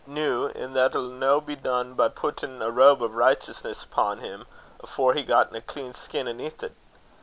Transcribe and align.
Noo! 0.07 0.47
An' 0.55 0.73
that'll 0.73 1.03
no 1.09 1.39
be 1.39 1.55
dune 1.55 1.93
by 1.93 2.07
pittin' 2.09 2.59
a 2.59 2.71
robe 2.71 3.03
o' 3.03 3.07
richteousness 3.07 3.83
upo' 3.83 4.15
him, 4.15 4.47
afore 4.79 5.13
he's 5.13 5.27
gotten 5.27 5.55
a 5.55 5.61
clean 5.61 5.93
skin 5.93 6.27
aneath't. 6.27 6.73